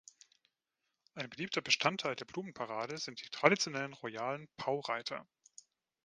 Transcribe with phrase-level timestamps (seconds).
[1.13, 5.27] Ein beliebter Bestandteil der Blumenparade sind die traditionellen royalen "Pau-Reiter".